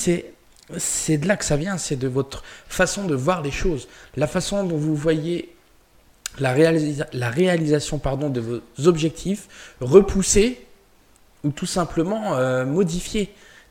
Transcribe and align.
c'est 0.00 0.32
c'est 0.78 1.18
de 1.18 1.26
là 1.26 1.36
que 1.36 1.44
ça 1.44 1.56
vient, 1.56 1.78
c'est 1.78 1.96
de 1.96 2.06
votre 2.06 2.44
façon 2.68 3.04
de 3.04 3.14
voir 3.14 3.42
les 3.42 3.50
choses, 3.50 3.88
la 4.16 4.28
façon 4.28 4.62
dont 4.64 4.76
vous 4.76 4.94
voyez 4.94 5.52
la, 6.38 6.52
réalisation 6.52 7.98
pardon, 7.98 8.30
de 8.30 8.40
vos 8.40 8.86
objectifs 8.86 9.48
repoussés 9.80 10.64
ou 11.42 11.50
tout 11.50 11.66
simplement 11.66 12.36
euh. 12.36 12.64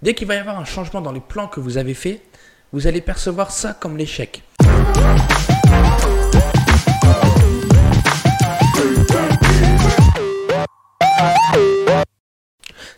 Dès 0.01 0.13
qu'il 0.13 0.27
va 0.27 0.35
y 0.35 0.37
avoir 0.37 0.59
un 0.59 0.65
changement 0.65 1.01
dans 1.01 1.11
les 1.11 1.19
plans 1.19 1.47
que 1.47 1.59
vous 1.59 1.77
avez 1.77 1.93
faits, 1.93 2.21
vous 2.71 2.87
allez 2.87 3.01
percevoir 3.01 3.51
ça 3.51 3.73
comme 3.73 3.97
l'échec. 3.97 4.43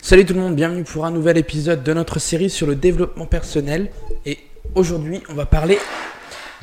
Salut 0.04 0.26
tout 0.26 0.34
le 0.34 0.40
monde, 0.40 0.56
bienvenue 0.56 0.82
pour 0.82 1.06
un 1.06 1.12
nouvel 1.12 1.38
épisode 1.38 1.84
de 1.84 1.92
notre 1.92 2.18
série 2.18 2.50
sur 2.50 2.66
le 2.66 2.74
développement 2.74 3.24
personnel. 3.24 3.92
Et 4.26 4.40
aujourd'hui, 4.74 5.22
on 5.28 5.34
va 5.34 5.46
parler 5.46 5.78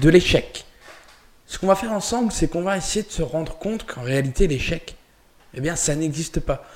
de 0.02 0.10
l'échec. 0.10 0.66
Ce 1.48 1.58
qu'on 1.58 1.68
va 1.68 1.76
faire 1.76 1.94
ensemble, 1.94 2.34
c'est 2.34 2.50
qu'on 2.50 2.64
va 2.64 2.76
essayer 2.76 3.02
de 3.02 3.10
se 3.10 3.22
rendre 3.22 3.58
compte 3.58 3.86
qu'en 3.86 4.02
réalité, 4.02 4.46
l'échec, 4.46 4.94
eh 5.54 5.62
bien, 5.62 5.78
ça 5.78 5.96
n'existe 5.96 6.42
pas. 6.42 6.68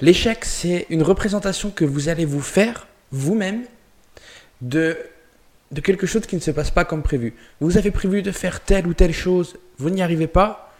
L'échec, 0.00 0.46
c'est 0.46 0.86
une 0.88 1.02
représentation 1.02 1.70
que 1.70 1.84
vous 1.84 2.08
allez 2.08 2.24
vous 2.24 2.40
faire 2.40 2.86
vous-même 3.12 3.64
de, 4.62 4.96
de 5.70 5.80
quelque 5.82 6.06
chose 6.06 6.24
qui 6.24 6.36
ne 6.36 6.40
se 6.40 6.50
passe 6.50 6.70
pas 6.70 6.86
comme 6.86 7.02
prévu. 7.02 7.34
Vous 7.60 7.76
avez 7.76 7.90
prévu 7.90 8.22
de 8.22 8.32
faire 8.32 8.60
telle 8.60 8.86
ou 8.86 8.94
telle 8.94 9.12
chose, 9.12 9.58
vous 9.76 9.90
n'y 9.90 10.00
arrivez 10.00 10.28
pas, 10.28 10.74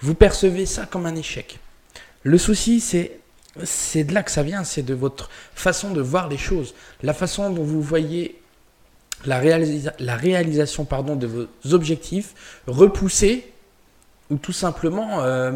vous 0.00 0.14
percevez 0.14 0.64
ça 0.64 0.86
comme 0.86 1.06
un 1.06 1.16
échec. 1.16 1.58
Le 2.22 2.38
souci, 2.38 2.78
c'est 2.78 3.18
c'est 3.64 4.04
de 4.04 4.14
là 4.14 4.22
que 4.22 4.30
ça 4.30 4.42
vient, 4.42 4.64
c'est 4.64 4.82
de 4.82 4.94
votre 4.94 5.30
façon 5.54 5.90
de 5.92 6.00
voir 6.00 6.28
les 6.28 6.38
choses, 6.38 6.74
la 7.02 7.14
façon 7.14 7.50
dont 7.50 7.62
vous 7.62 7.82
voyez 7.82 8.40
la, 9.26 9.38
réalisation 9.38 10.84
pardon, 10.84 11.16
de 11.16 11.26
vos 11.26 11.46
objectifs 11.72 12.34
repoussés 12.66 13.52
ou 14.30 14.36
tout 14.36 14.52
simplement 14.52 15.22
euh. 15.22 15.50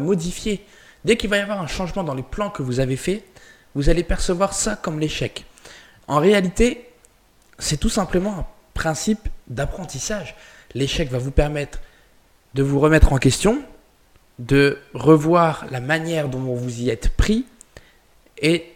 Dès 1.05 1.17
qu'il 1.17 1.29
va 1.29 1.37
y 1.37 1.41
avoir 1.41 1.61
un 1.61 1.67
changement 1.67 2.03
dans 2.03 2.13
les 2.13 2.23
plans 2.23 2.49
que 2.49 2.63
vous 2.63 2.79
avez 2.79 2.95
faits, 2.95 3.25
vous 3.75 3.89
allez 3.89 4.03
percevoir 4.03 4.53
ça 4.53 4.77
comme 4.77 5.01
l'échec. 5.01 5.45
En 6.07 6.19
réalité, 6.19 6.89
c'est 7.59 7.77
tout 7.77 7.89
simplement 7.89 8.39
un 8.39 8.45
principe 8.73 9.27
d'apprentissage. 9.47 10.35
L'échec 10.73 11.11
va 11.11 11.17
vous 11.17 11.31
permettre 11.31 11.79
de 12.53 12.63
vous 12.63 12.79
remettre 12.79 13.11
en 13.11 13.17
question, 13.17 13.61
de 14.39 14.77
revoir 14.93 15.65
la 15.71 15.81
manière 15.81 16.29
dont 16.29 16.39
vous 16.39 16.81
y 16.81 16.89
êtes 16.89 17.09
pris 17.09 17.45
et 18.43 18.69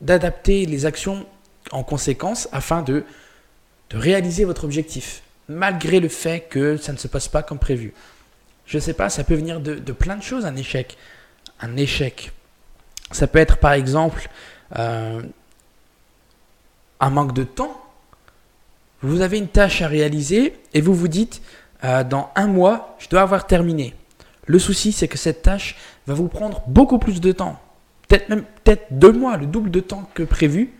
d'adapter 0.00 0.64
les 0.66 0.86
actions 0.86 1.26
en 1.70 1.82
conséquence 1.82 2.48
afin 2.52 2.82
de, 2.82 3.04
de 3.90 3.96
réaliser 3.96 4.44
votre 4.44 4.64
objectif, 4.64 5.22
malgré 5.48 6.00
le 6.00 6.08
fait 6.08 6.40
que 6.48 6.76
ça 6.76 6.92
ne 6.92 6.98
se 6.98 7.08
passe 7.08 7.28
pas 7.28 7.42
comme 7.42 7.58
prévu. 7.58 7.92
Je 8.66 8.78
ne 8.78 8.80
sais 8.80 8.94
pas, 8.94 9.10
ça 9.10 9.24
peut 9.24 9.34
venir 9.34 9.60
de, 9.60 9.74
de, 9.74 9.92
plein 9.92 10.16
de 10.16 10.22
choses, 10.22 10.46
un 10.46 10.56
échec. 10.56 10.96
Un 11.60 11.76
échec. 11.76 12.32
Ça 13.10 13.26
peut 13.26 13.38
être 13.38 13.58
par 13.58 13.72
exemple 13.72 14.28
euh, 14.78 15.22
un 17.00 17.10
manque 17.10 17.34
de 17.34 17.44
temps. 17.44 17.78
Vous 19.02 19.20
avez 19.20 19.38
une 19.38 19.48
tâche 19.48 19.82
à 19.82 19.88
réaliser 19.88 20.58
et 20.74 20.80
vous 20.80 20.94
vous 20.94 21.08
dites, 21.08 21.42
euh, 21.84 22.04
dans 22.04 22.30
un 22.36 22.46
mois, 22.46 22.96
je 22.98 23.08
dois 23.08 23.22
avoir 23.22 23.46
terminé. 23.46 23.94
Le 24.46 24.58
souci, 24.58 24.92
c'est 24.92 25.08
que 25.08 25.18
cette 25.18 25.42
tâche 25.42 25.76
va 26.06 26.14
vous 26.14 26.28
prendre 26.28 26.62
beaucoup 26.66 26.98
plus 26.98 27.20
de 27.20 27.32
temps. 27.32 27.60
Peut-être 28.12 28.28
même 28.28 28.44
peut-être 28.62 28.88
deux 28.90 29.12
mois, 29.12 29.38
le 29.38 29.46
double 29.46 29.70
de 29.70 29.80
temps 29.80 30.06
que 30.12 30.22
prévu. 30.22 30.74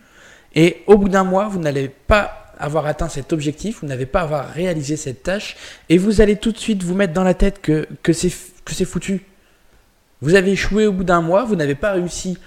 Et 0.53 0.83
au 0.85 0.99
bout 0.99 1.09
d'un 1.09 1.23
mois, 1.23 1.47
vous 1.47 1.57
n'allez 1.57 1.89
pas 1.89 2.53
avoir 2.59 2.85
atteint 2.85 3.09
cet 3.09 3.33
objectif, 3.33 3.79
vous 3.81 3.87
n'avez 3.87 4.05
pas 4.05 4.21
avoir 4.21 4.49
réalisé 4.49 4.97
cette 4.97 5.23
tâche, 5.23 5.57
et 5.89 5.97
vous 5.97 6.21
allez 6.21 6.35
tout 6.35 6.51
de 6.51 6.59
suite 6.59 6.83
vous 6.83 6.93
mettre 6.93 7.13
dans 7.13 7.23
la 7.23 7.33
tête 7.33 7.59
que, 7.59 7.87
que 8.03 8.13
c'est 8.13 8.29
foutu. 8.85 9.25
Vous 10.21 10.35
avez 10.35 10.51
échoué 10.51 10.85
au 10.85 10.91
bout 10.91 11.03
d'un 11.03 11.21
mois, 11.21 11.43
vous 11.43 11.55
n'avez 11.55 11.73
pas 11.73 11.93
réussi 11.93 12.37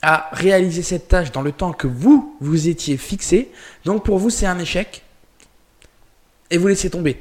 à 0.00 0.28
réaliser 0.30 0.82
cette 0.82 1.08
tâche 1.08 1.32
dans 1.32 1.42
le 1.42 1.50
temps 1.50 1.72
que 1.72 1.88
vous 1.88 2.36
vous 2.40 2.68
étiez 2.68 2.98
fixé. 2.98 3.50
Donc 3.84 4.04
pour 4.04 4.18
vous, 4.18 4.30
c'est 4.30 4.46
un 4.46 4.60
échec. 4.60 5.02
Et 6.52 6.56
vous 6.56 6.68
laissez 6.68 6.88
tomber. 6.88 7.20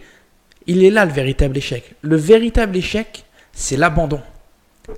Il 0.68 0.84
est 0.84 0.92
là 0.92 1.06
le 1.06 1.12
véritable 1.12 1.58
échec. 1.58 1.96
Le 2.02 2.18
véritable 2.18 2.78
échec, 2.78 3.26
c'est 3.52 3.78
l'abandon. 3.78 4.22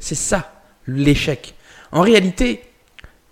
C'est 0.02 0.16
ça, 0.16 0.62
l'échec. 0.88 1.54
En 1.92 2.02
réalité, 2.02 2.64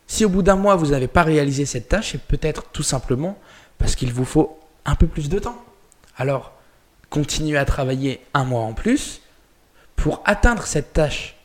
si 0.07 0.25
au 0.25 0.29
bout 0.29 0.41
d'un 0.41 0.55
mois, 0.55 0.75
vous 0.75 0.87
n'avez 0.87 1.07
pas 1.07 1.23
réalisé 1.23 1.65
cette 1.65 1.89
tâche, 1.89 2.11
c'est 2.11 2.21
peut-être 2.21 2.65
tout 2.71 2.83
simplement 2.83 3.37
parce 3.77 3.95
qu'il 3.95 4.13
vous 4.13 4.25
faut 4.25 4.59
un 4.85 4.95
peu 4.95 5.07
plus 5.07 5.29
de 5.29 5.39
temps. 5.39 5.61
Alors, 6.17 6.53
continuez 7.09 7.57
à 7.57 7.65
travailler 7.65 8.21
un 8.33 8.43
mois 8.43 8.61
en 8.61 8.73
plus 8.73 9.21
pour 9.95 10.21
atteindre 10.25 10.63
cette 10.63 10.93
tâche. 10.93 11.35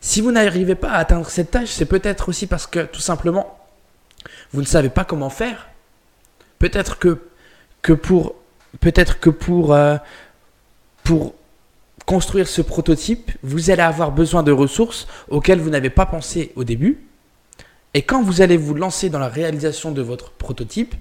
Si 0.00 0.20
vous 0.20 0.32
n'arrivez 0.32 0.74
pas 0.74 0.90
à 0.90 0.98
atteindre 0.98 1.28
cette 1.28 1.50
tâche, 1.50 1.68
c'est 1.68 1.86
peut-être 1.86 2.28
aussi 2.28 2.46
parce 2.46 2.66
que 2.66 2.84
tout 2.84 3.00
simplement, 3.00 3.58
vous 4.52 4.60
ne 4.60 4.66
savez 4.66 4.88
pas 4.88 5.04
comment 5.04 5.30
faire. 5.30 5.68
Peut-être 6.58 6.98
que, 6.98 7.22
que 7.82 7.92
pour, 7.92 8.34
peut-être 8.80 9.20
que 9.20 9.30
pour, 9.30 9.74
euh, 9.74 9.96
pour 11.04 11.34
construire 12.10 12.48
ce 12.48 12.60
prototype, 12.60 13.30
vous 13.44 13.70
allez 13.70 13.82
avoir 13.82 14.10
besoin 14.10 14.42
de 14.42 14.50
ressources 14.50 15.06
auxquelles 15.28 15.60
vous 15.60 15.70
n'avez 15.70 15.90
pas 15.90 16.06
pensé 16.06 16.50
au 16.56 16.64
début. 16.64 17.06
Et 17.94 18.02
quand 18.02 18.20
vous 18.20 18.40
allez 18.40 18.56
vous 18.56 18.74
lancer 18.74 19.10
dans 19.10 19.20
la 19.20 19.28
réalisation 19.28 19.92
de 19.92 20.02
votre 20.02 20.32
prototype, 20.32 20.96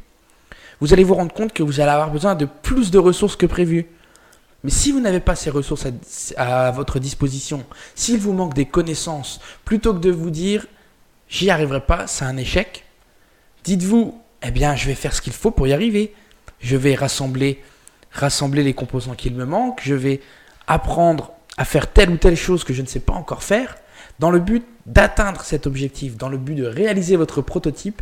vous 0.79 0.93
allez 0.93 1.03
vous 1.03 1.15
rendre 1.15 1.33
compte 1.33 1.51
que 1.51 1.63
vous 1.63 1.79
allez 1.79 1.89
avoir 1.89 2.11
besoin 2.11 2.35
de 2.35 2.45
plus 2.45 2.91
de 2.91 2.99
ressources 2.99 3.35
que 3.35 3.47
prévu. 3.47 3.87
Mais 4.63 4.69
si 4.69 4.91
vous 4.91 4.99
n'avez 4.99 5.19
pas 5.19 5.35
ces 5.35 5.49
ressources 5.49 5.87
à, 6.37 6.69
votre 6.69 6.99
disposition, 6.99 7.65
s'il 7.95 8.19
vous 8.19 8.33
manque 8.33 8.53
des 8.53 8.65
connaissances, 8.65 9.41
plutôt 9.65 9.95
que 9.95 9.99
de 10.01 10.11
vous 10.11 10.29
dire 10.29 10.67
j'y 11.27 11.49
arriverai 11.49 11.81
pas, 11.81 12.05
c'est 12.05 12.25
un 12.25 12.37
échec, 12.37 12.85
dites-vous 13.63 14.21
eh 14.43 14.51
bien 14.51 14.75
je 14.75 14.85
vais 14.85 14.93
faire 14.93 15.15
ce 15.15 15.23
qu'il 15.23 15.33
faut 15.33 15.49
pour 15.49 15.65
y 15.65 15.73
arriver. 15.73 16.13
Je 16.59 16.77
vais 16.77 16.93
rassembler, 16.93 17.63
rassembler 18.11 18.61
les 18.61 18.75
composants 18.75 19.15
qu'il 19.15 19.33
me 19.33 19.45
manque, 19.45 19.81
je 19.81 19.95
vais 19.95 20.21
apprendre 20.69 21.33
à 21.57 21.65
faire 21.65 21.91
telle 21.91 22.11
ou 22.11 22.17
telle 22.17 22.37
chose 22.37 22.63
que 22.63 22.73
je 22.73 22.81
ne 22.81 22.87
sais 22.87 23.01
pas 23.01 23.13
encore 23.13 23.43
faire, 23.43 23.75
dans 24.19 24.31
le 24.31 24.39
but 24.39 24.65
d'atteindre 24.85 25.41
cet 25.41 25.67
objectif, 25.67 26.15
dans 26.15 26.29
le 26.29 26.37
but 26.37 26.55
de 26.55 26.65
réaliser 26.65 27.17
votre 27.17 27.41
prototype 27.41 28.01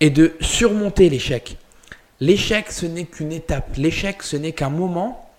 et 0.00 0.10
de 0.10 0.34
surmonter 0.40 1.08
l'échec. 1.08 1.56
L'échec, 2.20 2.70
ce 2.70 2.86
n'est 2.86 3.04
qu'une 3.04 3.32
étape. 3.32 3.76
L'échec, 3.76 4.22
ce 4.22 4.36
n'est 4.36 4.52
qu'un 4.52 4.70
moment 4.70 5.30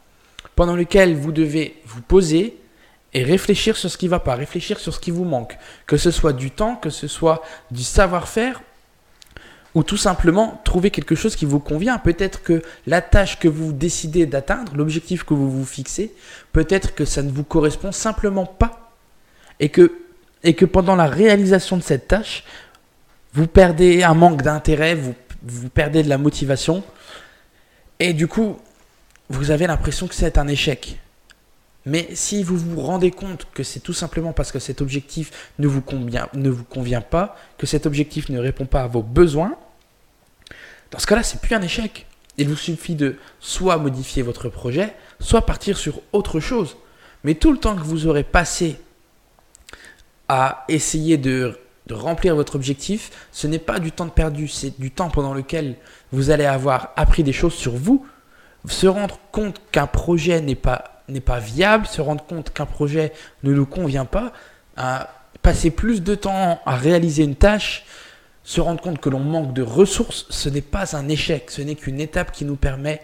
pendant 0.56 0.76
lequel 0.76 1.16
vous 1.16 1.32
devez 1.32 1.82
vous 1.86 2.02
poser 2.02 2.58
et 3.14 3.24
réfléchir 3.24 3.78
sur 3.78 3.90
ce 3.90 3.98
qui 3.98 4.06
ne 4.06 4.12
va 4.12 4.20
pas, 4.20 4.36
réfléchir 4.36 4.80
sur 4.80 4.94
ce 4.94 5.00
qui 5.00 5.12
vous 5.12 5.24
manque, 5.24 5.58
que 5.88 5.98
ce 5.98 6.12
soit 6.12 6.34
du 6.34 6.52
temps, 6.52 6.76
que 6.76 6.90
ce 6.90 7.08
soit 7.08 7.42
du 7.72 7.84
savoir-faire 7.84 8.62
ou 9.76 9.84
tout 9.84 9.98
simplement 9.98 10.62
trouver 10.64 10.90
quelque 10.90 11.16
chose 11.16 11.36
qui 11.36 11.46
vous 11.46 11.60
convient. 11.60 11.98
Peut-être 12.00 12.42
que 12.42 12.64
la 12.88 13.02
tâche 13.02 13.38
que 13.38 13.50
vous 13.50 13.74
décidez 13.74 14.26
d'atteindre, 14.26 14.74
l'objectif 14.76 15.24
que 15.24 15.34
vous 15.34 15.52
vous 15.52 15.66
fixez, 15.66 16.14
peut-être 16.54 16.96
que 16.96 17.04
ça 17.04 17.22
ne 17.22 17.30
vous 17.30 17.44
correspond 17.44 17.92
simplement 17.92 18.46
pas 18.46 18.94
et 19.60 19.70
que, 19.70 19.92
et 20.44 20.54
que 20.56 20.66
pendant 20.66 20.96
la 20.96 21.08
réalisation 21.08 21.76
de 21.76 21.84
cette 21.84 22.08
tâche, 22.08 22.46
vous 23.34 23.48
perdez 23.48 24.02
un 24.02 24.14
manque 24.14 24.42
d'intérêt, 24.42 24.96
vous, 24.96 25.14
vous 25.44 25.70
perdez 25.70 26.04
de 26.04 26.10
la 26.10 26.18
motivation 26.18 26.82
et 28.00 28.14
du 28.14 28.28
coup, 28.28 28.58
vous 29.30 29.52
avez 29.52 29.68
l'impression 29.68 30.08
que 30.08 30.16
c'est 30.16 30.38
un 30.38 30.48
échec. 30.48 31.00
Mais 31.86 32.08
si 32.14 32.44
vous 32.44 32.58
vous 32.58 32.82
rendez 32.82 33.12
compte 33.12 33.46
que 33.54 33.62
c'est 33.62 33.80
tout 33.80 33.94
simplement 33.94 34.34
parce 34.34 34.52
que 34.52 34.60
cet 34.60 34.82
objectif 34.82 35.52
ne 35.60 35.68
vous, 35.68 35.82
convient, 35.82 36.30
ne 36.34 36.50
vous 36.50 36.64
convient 36.64 37.02
pas, 37.02 37.36
que 37.58 37.68
cet 37.68 37.86
objectif 37.86 38.30
ne 38.30 38.40
répond 38.40 38.66
pas 38.66 38.82
à 38.82 38.88
vos 38.88 39.04
besoins, 39.04 39.56
dans 40.92 41.00
ce 41.00 41.08
cas-là, 41.08 41.24
c'est 41.24 41.42
plus 41.42 41.56
un 41.56 41.62
échec. 41.62 42.06
Il 42.38 42.50
vous 42.50 42.56
suffit 42.56 42.96
de 42.96 43.18
soit 43.40 43.78
modifier 43.78 44.22
votre 44.22 44.50
projet, 44.50 44.94
soit 45.20 45.46
partir 45.46 45.78
sur 45.78 46.02
autre 46.12 46.40
chose. 46.40 46.78
Mais 47.24 47.36
tout 47.36 47.52
le 47.52 47.58
temps 47.58 47.76
que 47.76 47.82
vous 47.82 48.08
aurez 48.08 48.24
passé 48.24 48.78
à 50.28 50.66
essayer 50.68 51.18
de, 51.18 51.58
remplir 51.90 52.36
votre 52.36 52.56
objectif, 52.56 53.12
ce 53.32 53.48
n'est 53.48 53.60
pas 53.60 53.80
du 53.80 53.92
temps 53.92 54.10
perdu, 54.10 54.48
c'est 54.48 54.80
du 54.80 54.92
temps 54.92 55.10
pendant 55.10 55.34
lequel 55.34 55.76
vous 56.12 56.30
allez 56.32 56.46
avoir 56.46 56.94
appris 56.96 57.24
des 57.24 57.34
choses 57.34 57.54
sur 57.54 57.74
vous, 57.74 58.06
se 58.68 58.88
rendre 58.88 59.20
compte 59.32 59.62
qu'un 59.72 59.86
projet 59.86 60.42
n'est 60.42 60.56
pas, 60.56 61.04
n'est 61.08 61.20
pas 61.20 61.40
viable, 61.40 61.86
se 61.86 62.02
rendre 62.02 62.26
compte 62.26 62.52
qu'un 62.52 62.66
projet 62.66 63.14
ne 63.44 63.54
nous 63.54 63.68
convient 63.68 64.06
pas, 64.06 64.34
passer 65.44 65.70
plus 65.70 66.02
de 66.02 66.16
temps 66.16 66.60
à 66.66 66.76
réaliser 66.76 67.24
une 67.24 67.36
tâche 67.36 67.86
se 68.46 68.62
rendre 68.62 68.80
compte 68.80 69.00
que 69.00 69.10
l'on 69.10 69.20
manque 69.20 69.54
de 69.54 69.64
ressources, 69.64 70.28
ce 70.30 70.50
n'est 70.50 70.62
pas 70.62 70.96
un 70.96 71.10
échec, 71.10 71.50
ce 71.50 71.64
n'est 71.64 71.74
qu'une 71.74 72.00
étape 72.00 72.32
qui 72.32 72.46
nous 72.46 72.56
permet 72.56 73.02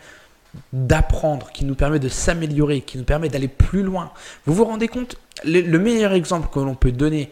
d'apprendre, 0.72 1.52
qui 1.52 1.66
nous 1.66 1.74
permet 1.74 1.98
de 1.98 2.10
s'améliorer, 2.10 2.82
qui 2.82 3.00
nous 3.00 3.04
permet 3.04 3.28
d'aller 3.28 3.48
plus 3.48 3.82
loin. 3.82 4.12
Vous 4.46 4.54
vous 4.54 4.66
rendez 4.66 4.88
compte, 4.88 5.18
le, 5.44 5.78
meilleur 5.80 6.14
exemple 6.14 6.50
que 6.54 6.60
l'on 6.60 6.76
peut 6.76 6.92
donner 6.92 7.32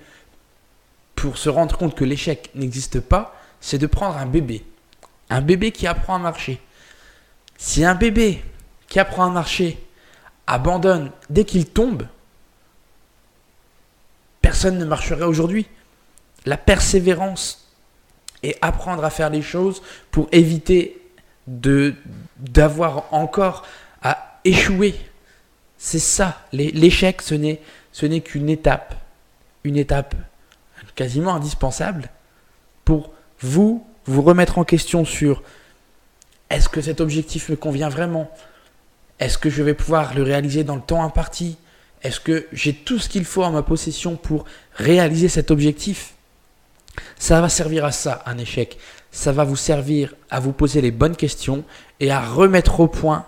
pour 1.14 1.38
se 1.38 1.50
rendre 1.50 1.78
compte 1.78 1.96
que 1.96 2.04
l'échec 2.04 2.50
n'existe 2.56 3.00
pas, 3.00 3.36
c'est 3.62 3.78
de 3.78 3.86
prendre 3.86 4.18
un 4.18 4.26
bébé. 4.26 4.66
Un 5.30 5.42
bébé 5.42 5.72
qui 5.72 5.86
apprend 5.86 6.16
à 6.16 6.20
marcher. 6.20 6.60
Si 7.58 7.86
un 7.86 7.94
bébé 7.94 8.44
qui 8.88 9.00
apprend 9.00 9.26
à 9.26 9.30
marcher 9.30 9.86
abandonne 10.48 11.12
dès 11.30 11.46
qu'il 11.46 11.68
tombe, 11.68 12.08
personne 14.42 14.80
ne 14.80 14.86
marcherait 14.86 15.26
aujourd'hui. 15.26 15.68
La 16.48 16.58
persévérance 16.58 17.69
et 18.44 18.56
apprendre 18.62 19.04
à 19.04 19.10
faire 19.10 19.30
les 19.30 19.42
choses 19.42 19.82
pour 20.12 20.28
éviter 20.32 21.02
de 21.48 21.96
d'avoir 22.38 23.14
encore 23.14 23.66
à 24.02 24.40
échouer. 24.46 24.96
C'est 25.78 26.00
ça. 26.00 26.42
L'échec, 26.54 27.22
ce 27.22 27.36
n'est 27.36 27.62
ce 27.92 28.06
n'est 28.06 28.22
qu'une 28.22 28.50
étape, 28.50 28.96
une 29.64 29.78
étape 29.78 30.16
quasiment 30.96 31.34
indispensable 31.34 32.10
pour 32.86 33.14
vous 33.42 33.86
vous 34.06 34.22
remettre 34.22 34.58
en 34.58 34.64
question 34.64 35.06
sur 35.06 35.44
est-ce 36.50 36.68
que 36.68 36.82
cet 36.82 37.00
objectif 37.00 37.50
me 37.50 37.56
convient 37.56 37.90
vraiment? 37.90 38.30
Est-ce 39.20 39.38
que 39.38 39.50
je 39.50 39.62
vais 39.62 39.74
pouvoir 39.74 40.16
le 40.16 40.24
réaliser 40.24 40.64
dans 40.64 40.76
le 40.76 40.82
temps 40.82 41.04
imparti? 41.04 41.58
Est-ce 42.02 42.20
que 42.20 42.48
j'ai 42.52 42.74
tout 42.74 43.00
ce 43.00 43.10
qu'il 43.10 43.26
faut 43.26 43.44
à 43.44 43.52
ma 43.52 43.62
possession 43.62 44.16
pour 44.16 44.46
réaliser 44.74 45.28
cet 45.28 45.52
objectif? 45.52 46.14
Ça 47.18 47.42
va 47.42 47.50
servir 47.50 47.86
à 47.86 47.92
ça, 47.92 48.22
un 48.26 48.38
échec. 48.38 48.78
Ça 49.12 49.32
va 49.32 49.44
vous 49.44 49.56
servir 49.56 50.14
à 50.30 50.40
vous 50.40 50.52
poser 50.52 50.82
les 50.82 50.92
bonnes 50.92 51.16
questions 51.16 51.64
et 52.00 52.12
à 52.12 52.22
remettre 52.22 52.80
au 52.80 52.88
point 52.88 53.26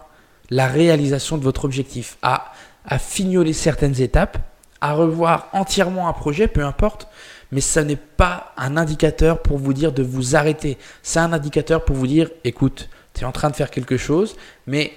la 0.49 0.67
réalisation 0.67 1.37
de 1.37 1.43
votre 1.43 1.65
objectif, 1.65 2.17
à, 2.21 2.51
à 2.85 2.99
fignoler 2.99 3.53
certaines 3.53 4.01
étapes, 4.01 4.37
à 4.81 4.93
revoir 4.93 5.47
entièrement 5.53 6.07
un 6.07 6.13
projet, 6.13 6.47
peu 6.47 6.63
importe, 6.63 7.07
mais 7.51 7.61
ça 7.61 7.83
n'est 7.83 7.95
pas 7.95 8.53
un 8.57 8.77
indicateur 8.77 9.41
pour 9.41 9.57
vous 9.57 9.73
dire 9.73 9.91
de 9.91 10.03
vous 10.03 10.35
arrêter. 10.35 10.77
C'est 11.03 11.19
un 11.19 11.33
indicateur 11.33 11.85
pour 11.85 11.95
vous 11.95 12.07
dire, 12.07 12.29
écoute, 12.43 12.89
tu 13.13 13.21
es 13.21 13.25
en 13.25 13.31
train 13.31 13.49
de 13.49 13.55
faire 13.55 13.71
quelque 13.71 13.97
chose, 13.97 14.35
mais 14.67 14.91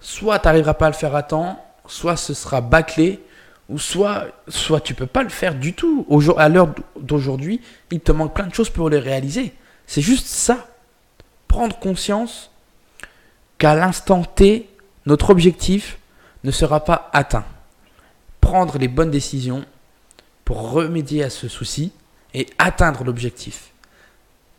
soit 0.00 0.38
tu 0.38 0.46
n'arriveras 0.46 0.74
pas 0.74 0.86
à 0.86 0.90
le 0.90 0.94
faire 0.94 1.14
à 1.14 1.22
temps, 1.22 1.64
soit 1.86 2.16
ce 2.16 2.34
sera 2.34 2.60
bâclé, 2.60 3.20
ou 3.68 3.78
soit, 3.78 4.26
soit 4.48 4.80
tu 4.80 4.94
peux 4.94 5.06
pas 5.06 5.22
le 5.22 5.28
faire 5.28 5.54
du 5.54 5.74
tout. 5.74 6.06
À 6.36 6.48
l'heure 6.48 6.74
d'aujourd'hui, 6.98 7.60
il 7.90 8.00
te 8.00 8.12
manque 8.12 8.34
plein 8.34 8.46
de 8.46 8.54
choses 8.54 8.70
pour 8.70 8.88
les 8.88 8.98
réaliser. 8.98 9.52
C'est 9.86 10.02
juste 10.02 10.26
ça. 10.26 10.68
Prendre 11.48 11.78
conscience 11.78 12.50
qu'à 13.58 13.74
l'instant 13.74 14.24
T, 14.24 14.68
notre 15.06 15.30
objectif 15.30 15.98
ne 16.44 16.50
sera 16.50 16.84
pas 16.84 17.10
atteint. 17.12 17.44
Prendre 18.40 18.78
les 18.78 18.88
bonnes 18.88 19.10
décisions 19.10 19.64
pour 20.44 20.70
remédier 20.70 21.24
à 21.24 21.30
ce 21.30 21.48
souci 21.48 21.92
et 22.32 22.46
atteindre 22.58 23.04
l'objectif. 23.04 23.72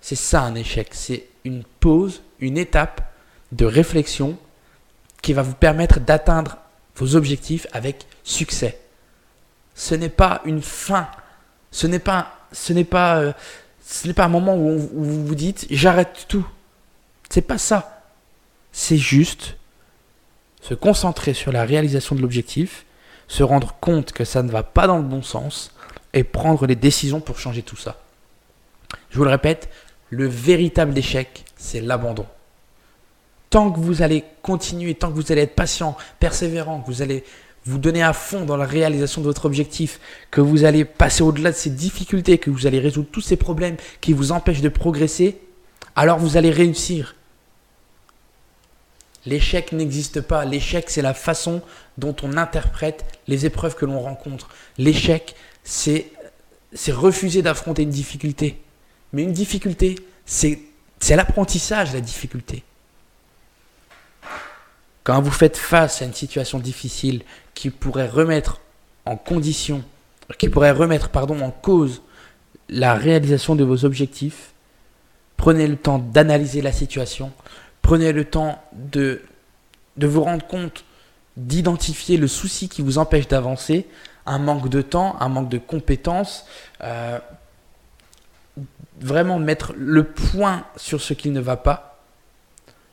C'est 0.02 0.16
ça 0.16 0.42
un 0.42 0.56
échec, 0.56 0.90
c'est 0.92 1.26
une 1.46 1.64
pause, 1.80 2.22
une 2.40 2.58
étape 2.58 3.12
de 3.52 3.66
réflexion 3.66 4.38
qui 5.22 5.34
va 5.34 5.42
vous 5.42 5.56
permettre 5.56 6.00
d'atteindre 6.00 6.58
vos 6.96 7.16
objectifs 7.16 7.68
avec 7.72 8.06
succès. 8.24 8.80
Ce 9.80 9.96
n'est 9.96 10.10
pas 10.10 10.42
une 10.44 10.62
fin, 10.62 11.08
ce 11.72 11.88
n'est 11.88 12.00
pas, 12.00 12.36
ce 12.52 12.74
n'est 12.74 12.84
pas, 12.84 13.20
euh, 13.20 13.31
ce 13.81 14.08
n'est 14.08 14.14
pas 14.14 14.26
un 14.26 14.30
moment 14.30 14.58
où, 14.58 14.90
où 14.94 15.04
vous 15.06 15.26
vous 15.26 15.36
dites 15.36 15.68
j'arrête 15.70 16.26
tout. 16.28 16.46
C'est 17.30 17.42
pas 17.42 17.58
ça. 17.58 18.04
C'est 18.74 18.98
juste 18.98 19.56
se 20.62 20.74
concentrer 20.74 21.34
sur 21.34 21.54
la 21.54 21.64
réalisation 21.64 22.14
de 22.14 22.22
l'objectif, 22.22 22.86
se 23.30 23.42
rendre 23.42 23.74
compte 23.80 24.12
que 24.12 24.26
ça 24.26 24.44
ne 24.44 24.52
va 24.52 24.64
pas 24.64 24.86
dans 24.86 24.98
le 24.98 25.04
bon 25.04 25.22
sens 25.22 25.72
et 26.12 26.26
prendre 26.26 26.68
les 26.68 26.76
décisions 26.76 27.22
pour 27.22 27.40
changer 27.40 27.62
tout 27.62 27.78
ça. 27.78 28.02
Je 29.12 29.18
vous 29.18 29.24
le 29.24 29.30
répète, 29.30 29.70
le 30.10 30.28
véritable 30.28 30.98
échec, 30.98 31.46
c'est 31.56 31.80
l'abandon. 31.80 32.26
Tant 33.50 33.72
que 33.72 33.80
vous 33.80 34.02
allez 34.02 34.26
continuer, 34.42 34.94
tant 34.94 35.08
que 35.08 35.16
vous 35.16 35.31
allez 35.31 35.44
être 35.44 35.56
patient, 35.56 35.96
persévérant, 36.20 36.81
que 36.81 36.88
vous 36.88 37.02
allez 37.02 37.24
vous 37.66 37.78
donner 37.78 38.02
à 38.02 38.14
fond 38.14 38.46
dans 38.46 38.58
la 38.58 38.66
réalisation 38.66 39.22
de 39.22 39.28
votre 39.28 39.46
objectif, 39.46 40.00
que 40.32 40.42
vous 40.42 40.64
allez 40.64 40.86
passer 40.86 41.24
au-delà 41.24 41.52
de 41.52 41.56
ces 41.56 41.70
difficultés, 41.70 42.38
que 42.38 42.50
vous 42.50 42.68
allez 42.68 42.80
résoudre 42.80 43.10
tous 43.12 43.22
ces 43.22 43.36
problèmes 43.36 43.78
qui 44.02 44.14
vous 44.14 44.32
empêchent 44.32 44.62
de 44.62 44.70
progresser, 44.70 45.38
alors 45.96 46.20
vous 46.20 46.38
allez 46.38 46.52
réussir. 46.52 47.16
L'échec 49.26 49.74
n'existe 49.74 50.22
pas. 50.22 50.46
L'échec, 50.46 50.90
c'est 50.90 51.02
la 51.02 51.14
façon 51.14 51.62
dont 51.98 52.16
on 52.24 52.38
interprète 52.38 53.06
les 53.28 53.46
épreuves 53.46 53.76
que 53.76 53.86
l'on 53.86 54.00
rencontre. 54.00 54.50
L'échec, 54.78 55.36
c'est 55.64 56.12
refuser 56.88 57.42
d'affronter 57.42 57.84
une 57.84 57.90
difficulté. 57.90 58.62
Mais 59.12 59.24
une 59.24 59.34
difficulté, 59.34 59.96
c'est 60.26 60.62
l'apprentissage, 61.10 61.94
la 61.94 62.02
difficulté. 62.02 62.64
Quand 65.10 65.24
vous 65.24 65.32
faites 65.32 65.58
face 65.58 66.04
à 66.04 66.06
une 66.06 66.14
situation 66.14 66.60
difficile 66.60 67.24
qui 67.56 67.72
pourrait 67.72 68.08
remettre 68.08 68.62
en 69.08 69.18
condition, 69.18 69.84
qui 70.38 70.50
pourrait 70.50 70.70
remettre 70.70 71.10
pardon, 71.10 71.42
en 71.42 71.50
cause 71.50 72.04
la 72.70 72.94
réalisation 72.94 73.56
de 73.56 73.64
vos 73.64 73.86
objectifs, 73.86 74.52
prenez 75.36 75.66
le 75.66 75.78
temps 75.78 75.98
d'analyser 75.98 76.62
la 76.62 76.72
situation, 76.72 77.32
prenez 77.82 78.12
le 78.14 78.24
temps 78.24 78.64
de, 78.74 79.24
de 79.98 80.06
vous 80.06 80.22
rendre 80.22 80.46
compte, 80.46 80.86
d'identifier 81.38 82.18
le 82.18 82.28
souci 82.28 82.70
qui 82.70 82.84
vous 82.84 83.00
empêche 83.00 83.28
d'avancer 83.28 83.88
un 84.28 84.38
manque 84.38 84.70
de 84.70 84.84
temps, 84.84 85.20
un 85.20 85.30
manque 85.30 85.50
de 85.50 85.58
compétences, 85.58 86.46
euh, 86.84 87.18
vraiment 89.02 89.40
mettre 89.40 89.74
le 89.76 90.04
point 90.04 90.68
sur 90.78 91.02
ce 91.02 91.16
qui 91.16 91.32
ne 91.32 91.40
va 91.40 91.58
pas, 91.58 92.00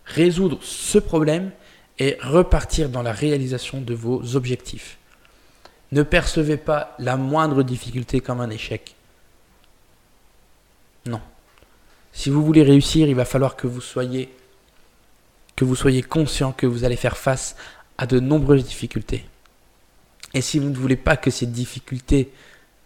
résoudre 0.06 0.58
ce 0.62 0.96
problème 0.96 1.50
et 1.98 2.18
repartir 2.22 2.88
dans 2.88 3.02
la 3.02 3.12
réalisation 3.12 3.80
de 3.80 3.94
vos 3.94 4.36
objectifs. 4.36 4.98
Ne 5.92 6.02
percevez 6.02 6.56
pas 6.56 6.94
la 6.98 7.16
moindre 7.16 7.62
difficulté 7.62 8.20
comme 8.20 8.40
un 8.40 8.50
échec. 8.50 8.94
Non. 11.06 11.20
Si 12.12 12.30
vous 12.30 12.44
voulez 12.44 12.62
réussir, 12.62 13.08
il 13.08 13.14
va 13.14 13.24
falloir 13.24 13.56
que 13.56 13.66
vous 13.66 13.80
soyez 13.80 14.30
que 15.54 15.64
vous 15.64 15.76
soyez 15.76 16.02
conscient 16.02 16.52
que 16.52 16.66
vous 16.66 16.84
allez 16.84 16.96
faire 16.96 17.16
face 17.16 17.56
à 17.96 18.06
de 18.06 18.20
nombreuses 18.20 18.64
difficultés. 18.64 19.24
Et 20.34 20.42
si 20.42 20.58
vous 20.58 20.68
ne 20.68 20.76
voulez 20.76 20.96
pas 20.96 21.16
que 21.16 21.30
ces 21.30 21.46
difficultés 21.46 22.30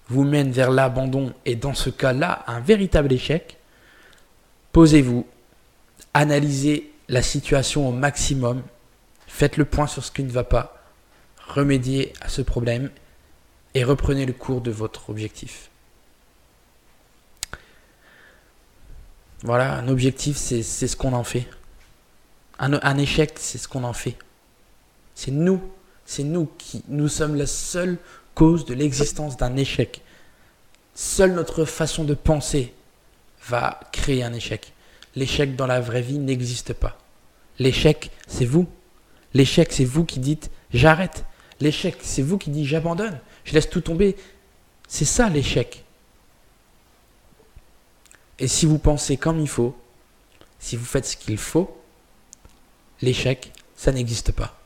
vous 0.08 0.22
mènent 0.22 0.52
vers 0.52 0.70
l'abandon 0.70 1.32
et 1.46 1.56
dans 1.56 1.74
ce 1.74 1.90
cas-là, 1.90 2.44
un 2.46 2.60
véritable 2.60 3.12
échec, 3.12 3.56
posez-vous, 4.70 5.26
analysez 6.14 6.92
la 7.08 7.22
situation 7.22 7.88
au 7.88 7.92
maximum, 7.92 8.62
faites 9.30 9.56
le 9.56 9.64
point 9.64 9.86
sur 9.86 10.04
ce 10.04 10.10
qui 10.10 10.22
ne 10.22 10.30
va 10.30 10.44
pas, 10.44 10.82
remédiez 11.46 12.12
à 12.20 12.28
ce 12.28 12.42
problème 12.42 12.90
et 13.74 13.84
reprenez 13.84 14.26
le 14.26 14.32
cours 14.32 14.60
de 14.60 14.70
votre 14.70 15.10
objectif. 15.10 15.70
Voilà, 19.42 19.74
un 19.74 19.88
objectif, 19.88 20.36
c'est 20.36 20.62
ce 20.62 20.96
qu'on 20.96 21.14
en 21.14 21.24
fait. 21.24 21.46
Un, 22.58 22.98
échec, 22.98 23.32
c'est 23.36 23.56
ce 23.56 23.68
qu'on 23.68 23.84
en 23.84 23.94
fait. 23.94 24.16
C'est 25.14 25.30
nous 25.30 25.60
c'est 26.10 26.24
nous 26.24 26.50
qui 26.58 26.82
nous 26.88 27.06
sommes 27.06 27.36
la 27.36 27.46
seule 27.46 27.96
cause 28.34 28.64
de 28.64 28.74
l'existence 28.74 29.36
d'un 29.36 29.54
échec. 29.56 30.02
Seule 30.92 31.34
notre 31.34 31.64
façon 31.64 32.02
de 32.02 32.14
penser 32.14 32.74
va 33.46 33.78
créer 33.92 34.24
un 34.24 34.32
échec. 34.32 34.72
L'échec 35.14 35.54
dans 35.54 35.68
la 35.68 35.80
vraie 35.80 36.02
vie 36.02 36.18
n'existe 36.18 36.72
pas. 36.72 36.98
L'échec, 37.60 38.10
c'est 38.26 38.44
vous. 38.44 38.68
L'échec, 39.34 39.72
c'est 39.72 39.84
vous 39.84 40.04
qui 40.04 40.20
dites 40.20 40.50
j'arrête. 40.72 41.24
L'échec, 41.60 41.96
c'est 42.02 42.22
vous 42.22 42.38
qui 42.38 42.50
dites 42.50 42.66
j'abandonne. 42.66 43.20
Je 43.44 43.54
laisse 43.54 43.68
tout 43.68 43.80
tomber. 43.80 44.16
C'est 44.88 45.04
ça 45.04 45.28
l'échec. 45.28 45.84
Et 48.38 48.48
si 48.48 48.66
vous 48.66 48.78
pensez 48.78 49.16
comme 49.16 49.40
il 49.40 49.48
faut, 49.48 49.76
si 50.58 50.76
vous 50.76 50.84
faites 50.84 51.06
ce 51.06 51.16
qu'il 51.16 51.36
faut, 51.38 51.76
l'échec, 53.02 53.52
ça 53.76 53.92
n'existe 53.92 54.32
pas. 54.32 54.59